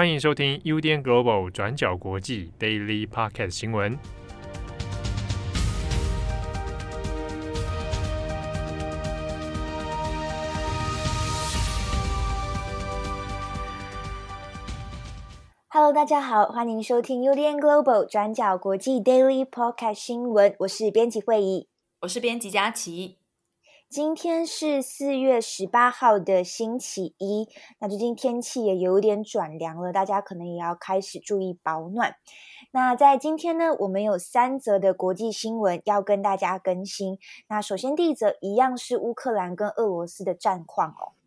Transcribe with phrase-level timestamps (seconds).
[0.00, 3.98] 欢迎收听 UDN Global 转角国际 Daily Podcast 新闻。
[15.68, 20.56] Hello，大家好，欢迎收听 UDN Global 转角国际 Daily Podcast 新闻。
[20.60, 21.68] 我是编辑会议，
[22.00, 23.19] 我是编辑佳琪。
[23.90, 27.48] 今天是四月十八号的星期一，
[27.80, 32.14] 那最近天气也有点转凉了，大家可能也要开始注意保暖。
[32.70, 37.18] 那在今天呢，我们有三则的国际新闻要跟大家更新。
[37.48, 41.18] 那首先第一则一样是乌克兰跟俄罗斯的战况哦。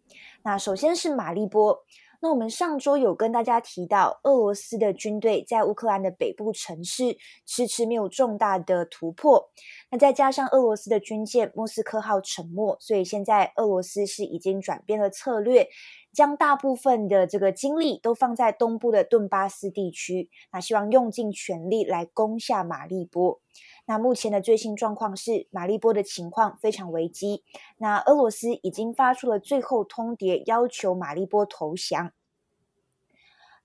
[0.43, 1.83] 那首先是马利波。
[2.21, 9.49] 那我们上周有跟大家提到，俄罗斯的军队在乌克兰的北部城市迟迟没有重大的突破。
[9.93, 15.67] 那再加上俄罗斯的军舰莫斯科号沉没，所以现在俄罗斯是已经转变了策略，
[16.11, 23.39] 将大部分的这个精力都放在东部的顿巴斯地区，那希望用尽全力来攻下马利波。
[23.85, 27.43] 那目前的最新状况是，马利波的情况非常危机。
[27.77, 32.11] 那俄罗斯已经发出了最后通牒，要求马利波投降。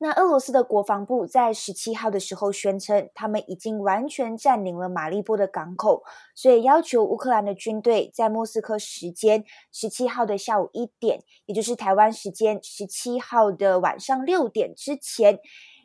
[0.01, 6.05] 那俄罗斯的国防部在十七号的时候宣称，他们已经完全占领了马利波的港口，
[6.37, 15.41] 所以要求乌克兰的军队在莫斯科时间十七号的下午一点，也就是台湾时间十七号的晚上六点之前。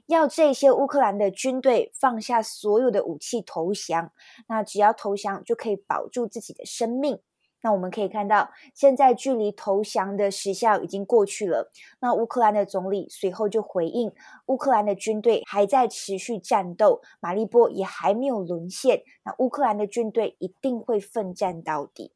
[0.08, 4.12] 要这些乌克兰的军队放下所有的武器投降，
[4.50, 7.20] 那只要投降就可以保住自己的生命。
[7.64, 11.72] 那我们可以看到，现在距离投降的时效已经过去了。
[12.02, 14.12] 那乌克兰的总理随后就回应，
[14.48, 19.04] 乌克兰的军队还在持续战斗，马利波也还没有沦陷。
[19.24, 22.12] 那乌克兰的军队一定会奋战到底。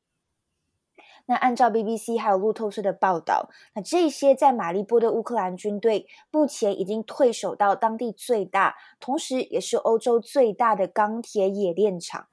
[1.28, 12.28] 那按照 BBC 还有路透社的报道，那这些在马利波的乌克兰军队目前已经退守到当地最大，同时也是欧洲最大的钢铁冶炼厂。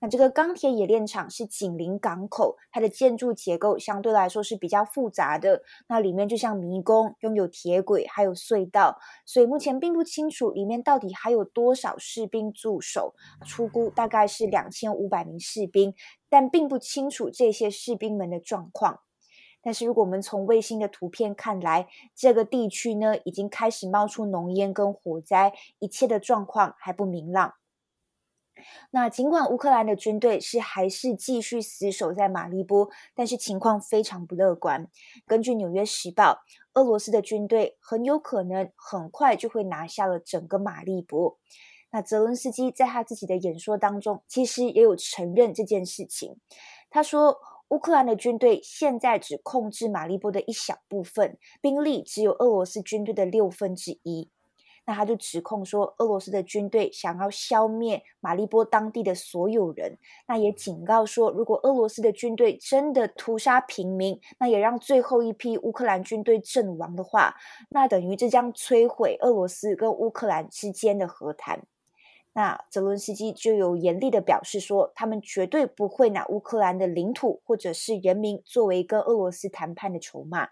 [0.00, 5.62] 那这个钢铁冶炼厂是紧邻港口，它的建筑结构相对来说是比较复杂的。
[5.88, 13.14] 那里面就像迷宫，拥有铁轨，还有隧道，所以目前并不清楚里面到底还有多少士兵驻守。
[13.46, 15.94] 初估大概是两千五百名士兵，
[16.30, 19.00] 但并不清楚这些士兵们的状况。
[19.62, 21.86] 但是如果我们从卫星的图片看来，
[22.16, 27.59] 这个地区呢已经开始冒出浓烟跟火灾，一切的状况还不明朗。
[28.90, 34.88] 那尽管乌克兰的军队是还是继续死守在马利波，但是情况非常不乐观。
[35.26, 36.32] 根据《纽约时报》，
[36.74, 41.38] 俄罗斯的军队很有可能很快就会拿下了整个马利波。
[41.92, 46.36] 那泽伦斯基在他自己的演说当中，其实也有承认这件事情。
[46.88, 47.36] 他说，
[47.70, 54.30] 乌克兰的军队现在只控制马利波的一小部分，兵力只有俄罗斯军队的六分之一。
[54.90, 59.96] 那他就指控说，俄罗斯的军队想要消灭马利波当地的所有人。
[60.26, 67.36] 那也警告说，如果俄罗斯的军队真的屠杀平民，那也让最后一批乌克兰军队阵亡的话，
[67.68, 71.62] 那等于这将摧毁俄罗斯跟乌克兰之间的和谈。
[72.32, 80.48] 那泽伦斯基就有严厉的表示说，他们绝对不会拿乌克兰的领土或者是人民作为跟俄罗斯谈判的筹码。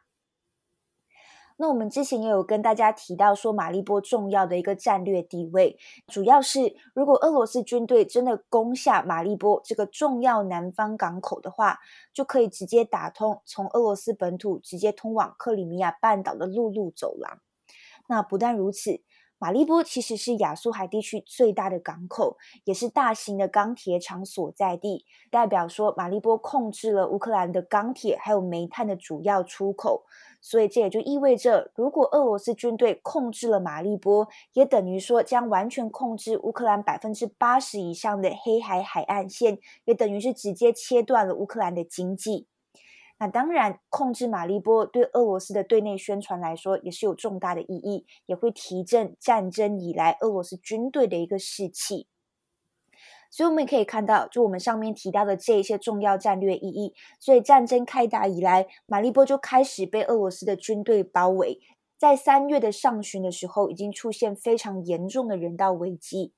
[1.60, 5.76] 那我们之前也有跟大家提到说，马利波重要的一个战略地位，
[6.06, 11.80] 主要是如果俄罗斯军队真的攻下马利波这个重要南方港口的话，
[12.14, 17.40] 就可以直接打通从俄罗斯本土直接通往克里米亚半岛的陆路走廊。
[18.06, 19.02] 那不但如此，
[19.40, 30.04] 马利波其实是亚速海地区最大的港口，也是大型的钢铁厂所在地，代表说马利波控制了乌克兰的钢铁还有煤炭的主要出口。
[30.40, 42.46] 所以这也就意味着，如果俄罗斯军队控制了马利波，也等于说将完全控制乌克兰百分之八十以上的黑海海岸线，也等于是直接切断了乌克兰的经济。
[43.18, 52.06] 那当然，控制马利波对俄罗斯的对内宣传来说也是有重大的意义，也会提振战争以来俄罗斯军队的一个士气。
[53.30, 56.94] 所以我们也可以看到，就我们上面提到的这一些重要战略意义。
[57.20, 61.60] 所以战争开打以来，马利波就开始被俄罗斯的军队包围。
[61.98, 66.32] 在三月的上旬的时候，已经出现非常严重的人道危机。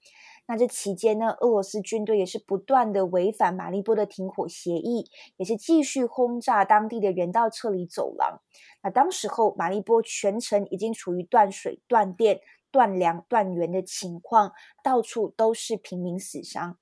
[0.50, 8.40] 那这期间呢，俄罗斯军队也是不断的违反马利波的停火协议，也是继续轰炸当地的人道撤离走廊。
[8.82, 12.40] 那当时候，马利波全城已经处于断水、断电。
[12.72, 14.52] 断粮断援的情况，
[14.84, 16.78] 到处都是平民死伤。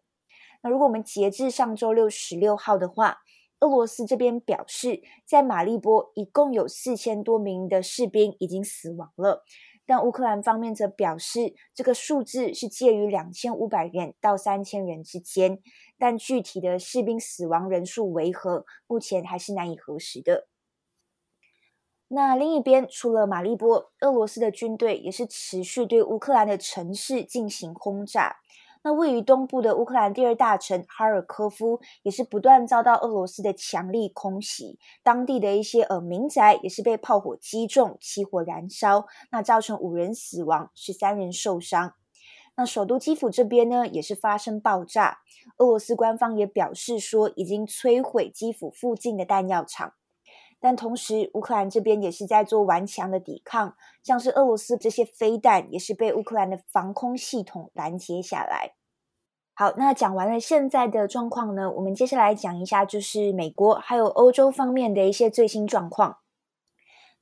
[0.62, 3.20] 那如果我们截至上周六十六号的话，
[3.60, 9.42] 俄罗斯这边表示，在马利波一共有四千多名的士兵已经死亡了。
[9.88, 15.60] 但乌克兰方面则表示，这个数字是介于两千五百人到三千人之间，
[15.96, 20.46] 但具体的士兵死亡人数为何，目前还是难以核实的。
[22.08, 28.36] 那另一边，除了马利波，俄罗斯的军队也是持续对乌克兰的城市进行轰炸。
[28.88, 41.92] 那位于东部的乌克兰第二大城哈尔科夫也是不断遭到俄罗斯的强力空袭，当地的一些呃民宅也是被炮火击中，起火燃烧，那造成五人死亡，十三人受伤。
[42.56, 45.18] 那首都基辅这边呢，也是发生爆炸，
[45.58, 49.92] 俄罗斯官方也表示说已经摧毁基辅附近的弹药厂。
[50.58, 58.77] 但同时，乌克兰这边也是在做顽强的抵抗，像是俄罗斯这些飞弹也是被乌克兰的防空系统拦截下来。
[59.60, 66.18] 好，那讲完了现在的状况呢，我们接下来讲一下就是美国还有欧洲方面的一些最新状况。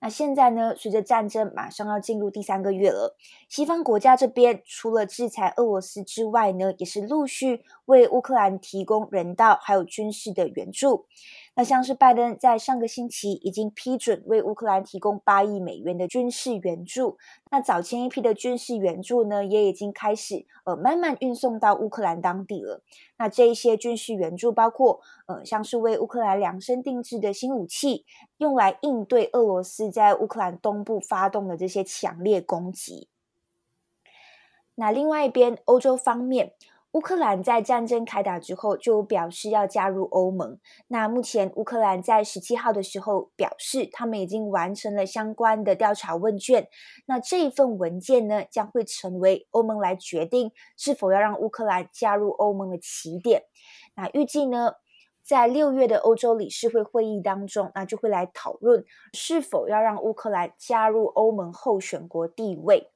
[0.00, 3.16] 那现在呢，随着战争马上要进入第三个月了，
[3.48, 11.06] 西方国家这边除了制裁俄罗斯之外呢，也是陆续为乌克兰提供人道还有军事的援助。
[11.58, 17.16] 那像是拜登在上个星期已经批准为乌克兰提供八亿美元的军事援助，
[17.50, 22.82] 那早前一批的军事援助呢，也已经开始呃慢慢运送到乌克兰当地了。
[23.16, 28.04] 那这一些军事援助包括呃像是为乌克兰量身定制的新武器，
[28.36, 33.08] 用来应对俄罗斯在乌克兰东部发动的这些强烈攻击。
[34.74, 36.52] 那另外一边，欧洲方面。
[36.96, 40.58] 乌克兰在战争开打之后就表示要加入欧盟。
[40.88, 46.66] 那目前乌克兰在十七号的时候表示，他们已经完成了相关的调查问卷。
[47.04, 53.42] 那这一份文件呢，将会成为欧盟来决定是否要让乌克兰加入欧盟的起点。
[53.94, 54.72] 那预计呢，
[55.22, 58.82] 在六月的欧洲理事会会议当中，那就会来讨论
[59.12, 62.90] 是否要让乌克兰加入欧盟候选国地位。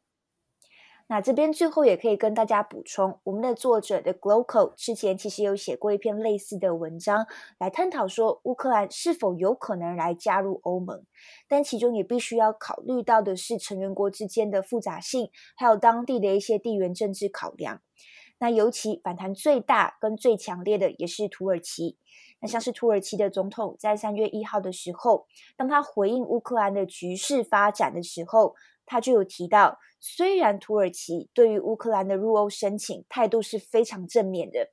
[1.12, 7.26] 那这边最后也可以跟大家补充，我们的作者的 Gloco 之前其实有写过一篇类似的文章，
[7.58, 11.04] 来探讨说乌克兰是否有可能来加入欧盟，
[11.48, 17.82] 但其中也必须要考虑到的是成员国之间的复杂性，还有当地的一些地缘政治考量。
[18.38, 21.98] 那尤其反弹最大跟最强烈的也是土耳其。
[22.42, 28.54] 那像是土耳其的总统在三月一号的时候，当他回应乌克兰的局势发展的时候，
[28.90, 34.66] 他就有提到，虽然土耳其对于乌克兰的入欧申请态度是非常正面的，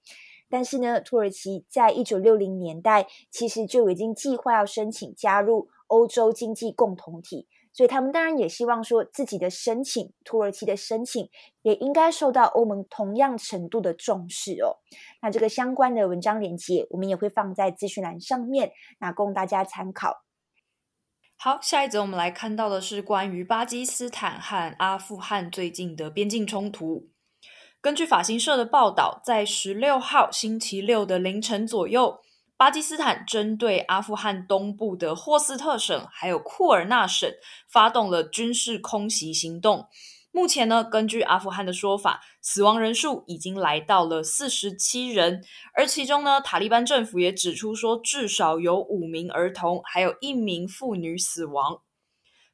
[0.49, 11.29] 但是呢，土耳其在一九六零年代其实就已经计划要申请加入欧洲经济共同体，所以他们当然也希望说自己的申请，土耳其的申请
[11.61, 14.81] 也应该受到欧盟同样程度的重视哦。
[15.21, 20.23] 那这个相关的文章链接，我们也会放在资讯栏上面，那供大家参考。
[21.39, 27.11] 好，下一则我们来看到的是关于巴基斯坦和阿富汗最近的边境冲突。
[27.79, 32.21] 根据法新社的报道，在十六号星期六的凌晨左右，
[32.57, 37.31] 巴基斯坦针对阿富汗东部的霍斯特省还有库尔纳省
[37.69, 39.87] 发动了军事空袭行动。
[40.37, 45.43] 目前呢，根据阿富汗的说法，死亡人数已经来到了四十七人，
[45.73, 51.81] 而其中呢，塔利班政府也指出说，至少有五名儿童，还有一名妇女死亡。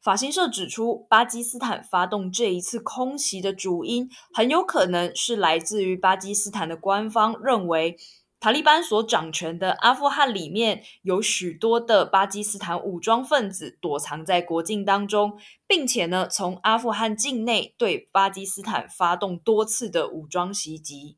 [0.01, 7.97] 法新社指出，巴基斯坦发动这一次空袭的主因，很有可能是来自于巴基斯坦的官方认为。
[8.43, 21.17] 塔利班所掌权的阿富汗里面有许多的巴基斯坦武装分子躲藏在国境当中，并且呢，从阿富汗境内对巴基斯坦发动多次的武装袭击。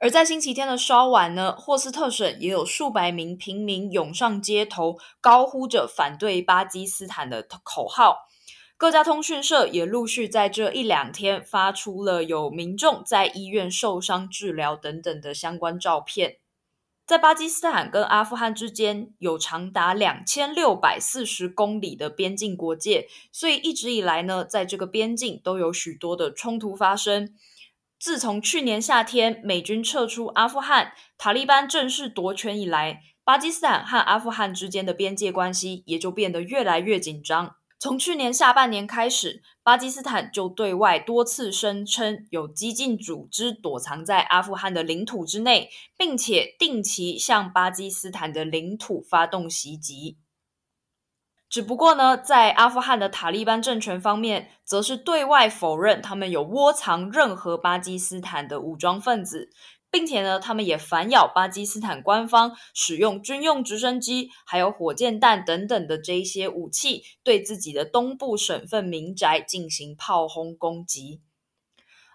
[0.00, 8.27] 而在星期天的稍晚呢，霍斯特省也有数百名平民涌上街头，高呼着反对巴基斯坦的口号。
[8.78, 16.36] 各家通讯社也陆续在这一两天发出了有民众在医院受伤治疗等等的相关照片。
[17.04, 27.34] 在巴基斯坦跟阿富汗之间有长达两千六百四十公里的边境国界，所以一直以来呢，在这个边境都有许多的冲突发生。
[27.98, 37.56] 自从去年夏天美军撤出阿富汗，塔利班正式夺权以来，巴基斯坦和阿富汗之间的边界关系也就变得越来越紧张。
[37.80, 50.18] 从去年下半年开始，巴基斯坦就对外多次声称有激进组织躲藏在阿富汗的领土之内，并且定期向巴基斯坦的领土发动袭击。
[51.48, 59.50] 只不过呢，在阿富汗的塔利班政权方面，则是对外否认他们有窝藏任何巴基斯坦的武装分子，
[59.90, 71.20] 并且呢，他们也反咬巴基斯坦官方使用军用直升机、还有火箭弹等等的这一些武器，对自己的东部省份民宅进行炮轰攻击。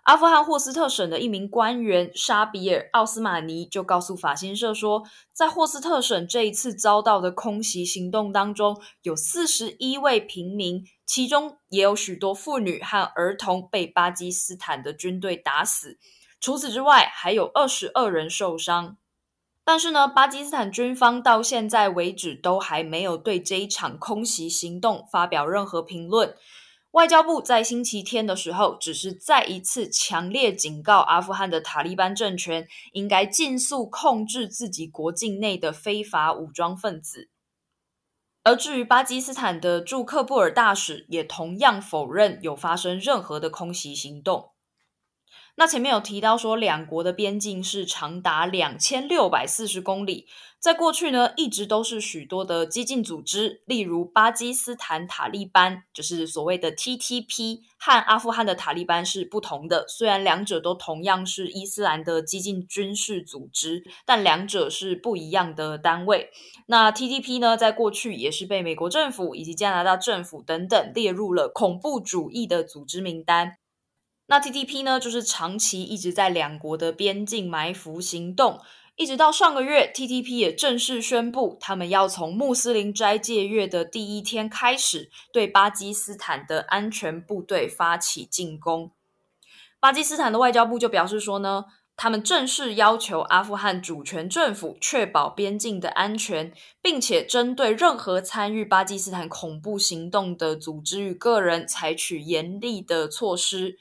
[0.04, 15.98] 阿富汗霍斯特省的一名官员沙比尔·奥斯马尼就告诉法新社说，在霍斯特省这一次遭到的空袭行动当中，有四十一位平民，其中也有许多妇女和儿童被巴基斯坦的军队打死。
[16.44, 18.98] 除此之外，还有二十二人受伤。
[19.64, 26.36] 但是呢，巴基斯坦军方到现在为止都还没有对这一场空袭行动发表任何评论。
[26.92, 37.30] 外交部在星期天的时候，只是再一次强烈警告阿富汗的塔利班政权，应该尽速控制自己国境内的非法武装分子。
[38.44, 44.50] 而至于巴基斯坦的驻喀布尔大使，也同样否认有发生任何的空袭行动。
[45.56, 50.28] 那前面有提到说，两国的边境是长达两千六百四十公里。
[50.60, 59.86] 在过去呢，一直都是许多的激进组织，例如巴基斯坦塔利班，就是所谓的 TTP，和阿富汗的塔利班是不同的。
[59.88, 66.32] 虽然两者都同样是伊斯兰的激进军事组织，但两者是不一样的单位。
[66.68, 73.58] 那 TTP 呢，在过去也是被美国政府以及加拿大政府等等列入了恐怖主义的组织名单。
[74.34, 78.60] 那 TTP 呢，就是长期一直在两国的边境埋伏行动，
[78.96, 88.90] 一直到上个月，TTP 也正式宣布，他们要从穆斯林斋戒月的第一天开始，对巴基斯坦的安全部队发起进攻。
[89.80, 103.78] 巴基斯坦的外交部就表示说呢，他们正式要求阿富汗主权政府确保边境的安全，并且针对任何参与巴基斯坦恐怖行动的组织与个人，采取严厉的措施。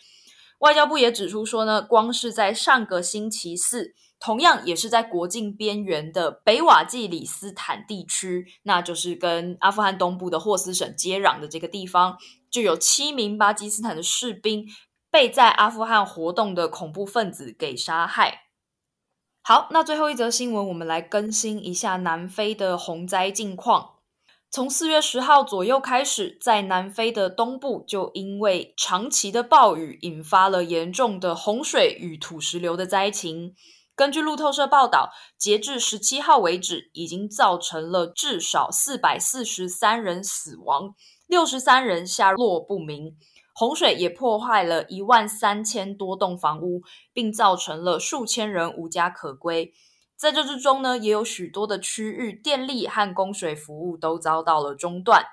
[0.62, 12.16] 外交部也指出说呢，光是在上个星期四，同样也是在国境边缘的北瓦季里斯坦地区，那就是跟阿富汗东部的霍斯省接壤的这个地方，
[12.48, 14.64] 就有七名巴基斯坦的士兵
[15.10, 18.42] 被在阿富汗活动的恐怖分子给杀害。
[19.42, 23.94] 好，那最后一则新闻，我们来更新一下南非的洪灾近况。
[24.54, 33.54] 从四月十号左右开始，在南非的东部，就因为长期的暴雨，引发了严重的洪水与土石流的灾情。
[33.94, 40.94] 根据路透社报道，截至十七号为止，已经造成了至少四百四十三人死亡，
[41.26, 43.16] 六十三人下落不明。
[43.54, 46.82] 洪水也破坏了一万三千多栋房屋，
[47.14, 49.72] 并造成了数千人无家可归。
[50.22, 55.24] 在这之中呢，也有许多的区域电力和供水服务都遭到了中断。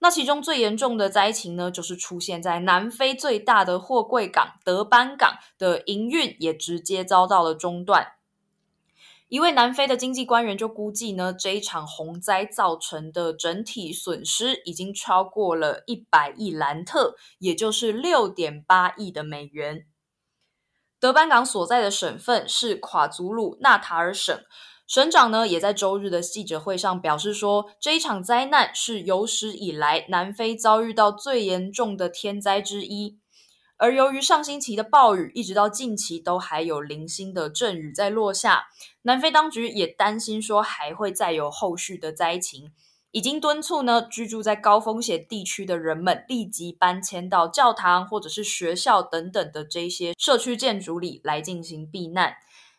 [0.00, 8.08] 那其中最严重的灾情呢，就是出现在南非最大的货柜港德班港的营运也直接遭到了中断。
[9.28, 19.86] 一位南非的经济官员就估计呢，这一场洪灾造成的整体损失已经超过了一百亿兰特，也就是六点八亿的美元。
[21.06, 24.36] 德班港所在的省份是夸祖鲁纳塔尔省，
[24.88, 33.20] 省长呢也在周日的记者会上表示说，这一场灾难是有史以来南非遭遇到最严重的天灾之一。
[33.76, 38.64] 而由于上星期的暴雨，一直到近期都还有零星的阵雨在落下，
[39.02, 42.72] 南非当局也担心说还会再有后续的灾情。
[43.16, 52.34] 已经敦促呢，居住在高风险地区的人们立即搬迁到教堂或者是学校等等的这些社区建筑里来进行避难。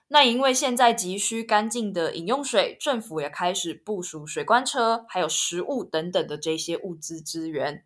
[0.10, 7.84] 那因为现在急需干净的饮用水，政府也开始部署水罐车，还有食物等等的这些物资资源。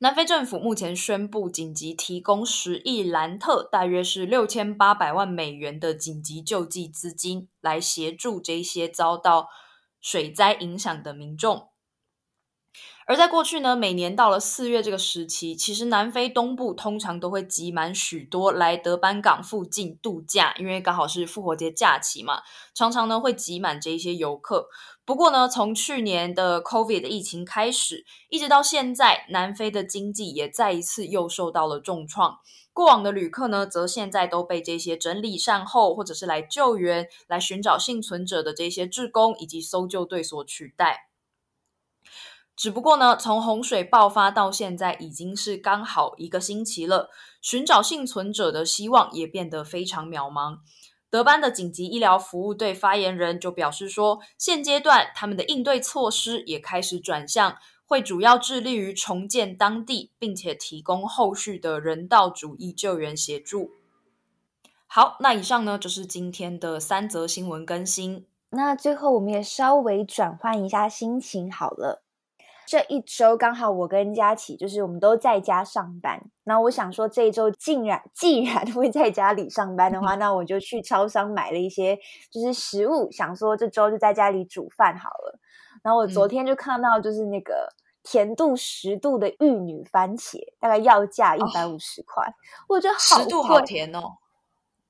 [0.00, 9.48] 南非政府目前宣布紧急提供十亿兰特，大约是六千八百万美元的紧急救济资金，来协助这些遭到
[10.04, 11.70] 水灾影响的民众，
[13.06, 22.42] 而在过去呢，每年到了四月这个时期，其实南非东部通常都会挤满许多来德班港附近度假，因为刚好是复活节假期嘛，
[22.74, 24.68] 常常呢会挤满这些游客。
[25.06, 32.40] 不过呢，从去年的 COVID 的疫情开始，一直到现在，南非的经济也再一次又受到了重创。
[32.74, 41.08] 过往的旅客呢，则现在都被这些整理善后，或者是来救援、来寻找幸存者的这些志工以及搜救队所取代。
[42.56, 50.58] 只不过呢，从洪水爆发到现在已经是刚好一个星期了，寻找幸存者的希望也变得非常渺茫。
[51.08, 57.56] 德班的紧急医疗服务队发言人就表示说，现阶段他们的应对措施也开始转向。
[57.86, 63.70] 会主要致力于重建当地，并且提供后续的人道主义救援协助。
[64.86, 68.26] 好，那以上呢就是今天的三则新闻更新。
[68.50, 72.02] 那最后我们也稍微转换一下心情好了。
[72.66, 81.98] 这一周刚好我跟佳琪就是我们都在家上班，那我想说这一周竟然既然 会在家里上班的话，那我就去超商买了一些
[82.30, 85.38] 就是食物，想说这周就在家里煮饭好了。
[85.84, 87.68] 然后我昨天就看到就是那个
[88.02, 92.34] 甜度十度的玉女番茄，大概要价一百五十块，哦、
[92.68, 94.16] 我觉得好，十度好甜哦。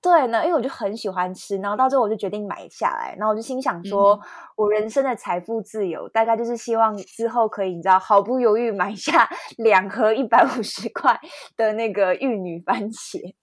[0.00, 4.20] 对呢，因为我就很喜欢吃，然后到最后我就决定买下来，然后我就心想说，
[4.54, 11.18] 我人生的财富自由、嗯、大概就是希望之后可以，你知道，毫不犹豫买下两盒一百五十块
[11.56, 13.34] 的那个玉女番茄，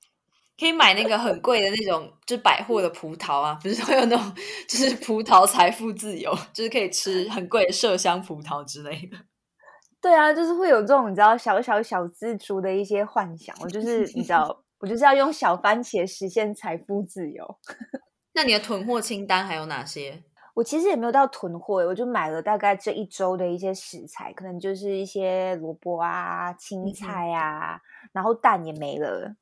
[0.62, 4.36] 可以买那个很贵的那种，就是百货的葡萄啊，不是会有那种，
[4.70, 9.18] 就是葡萄财富自由，就是可以吃很贵的麝香葡萄之类的。
[10.00, 14.64] 对啊，就是会有这种你知道小小小资族的一些幻想，我就是 你知道。
[14.80, 17.60] 我就是要用小番茄实现财富自由。
[18.34, 20.24] 那你的囤货清单还有哪些？
[20.56, 29.36] 我其实也没有到囤货，我就买了大概这一周的一些食材，可能就是一些萝卜啊、青菜啊，嗯、然后蛋也没了。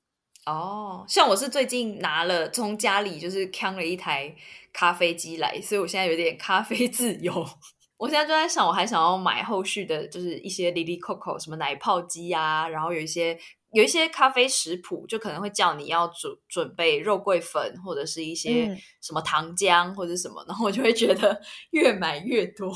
[0.51, 4.36] 哦，像我是最近拿了从家里就是扛了一台
[4.74, 7.46] 咖啡机来，所以我现在有点咖啡自由。
[7.98, 13.38] 我现在就在想，我还想要买后续的，就是一些 li li coco，什么奶泡机啊，然后有一些。
[13.72, 21.40] 有一些咖啡食谱，就可能会叫你要准准备肉桂粉，或者是一些什么糖浆或者什么，嗯、然后我就会觉得
[21.72, 22.74] 越买越多，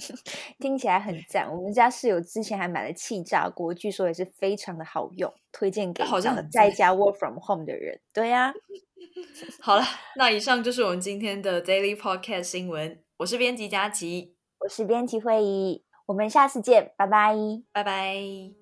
[0.58, 1.48] 听起来很赞。
[1.54, 8.00] 我们家室友之前还买了气炸锅，据说也是非常的好用，推荐给好像在家 work from home 的人。
[8.12, 8.54] 对呀、啊，
[9.62, 9.84] 好了，
[10.16, 13.02] 那以上就是我们今天的 Daily Podcast 新闻。
[13.18, 17.36] 我是编辑佳琪，我是编辑慧仪，我们下次见，拜拜，
[17.72, 18.61] 拜拜。